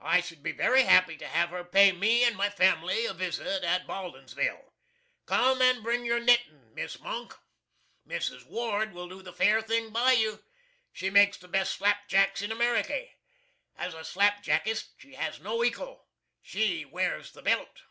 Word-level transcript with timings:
I 0.00 0.22
should 0.22 0.42
be 0.42 0.52
very 0.52 0.84
happy 0.84 1.18
to 1.18 1.26
have 1.28 1.50
her 1.50 1.62
pay 1.62 1.92
me 1.92 2.24
and 2.24 2.34
my 2.34 2.48
family 2.48 3.04
a 3.04 3.12
visit 3.12 3.62
at 3.64 3.86
Baldinsville. 3.86 4.72
Come 5.26 5.60
and 5.60 5.82
bring 5.82 6.06
your 6.06 6.20
knittin', 6.20 6.72
Miss 6.74 6.98
MONK. 7.00 7.36
Mrs. 8.08 8.46
WARD 8.46 8.94
will 8.94 9.10
do 9.10 9.20
the 9.20 9.30
fair 9.34 9.60
thing 9.60 9.90
by 9.90 10.12
you. 10.12 10.42
She 10.90 11.10
makes 11.10 11.36
the 11.36 11.48
best 11.48 11.74
slap 11.74 12.08
jacks 12.08 12.40
in 12.40 12.50
America. 12.50 13.08
As 13.76 13.92
a 13.92 14.04
slap 14.06 14.42
jackist, 14.42 14.94
she 15.02 15.16
has 15.16 15.38
no 15.38 15.58
ekal. 15.62 16.00
She 16.40 16.86
wears 16.86 17.32
the 17.32 17.42
Belt. 17.42 17.82